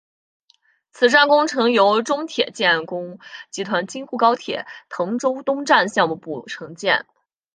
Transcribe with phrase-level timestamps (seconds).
[0.91, 3.19] 此站工程由中铁建工
[3.51, 7.05] 集团京沪高铁滕州东站项目部承建。